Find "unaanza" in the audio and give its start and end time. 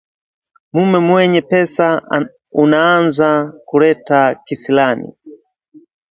2.51-3.53